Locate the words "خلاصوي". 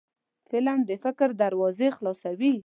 1.97-2.53